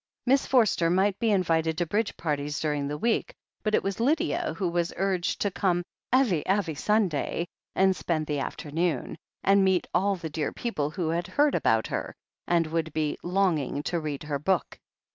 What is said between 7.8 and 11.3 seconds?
spend the afternoon, and meet all the dear people who had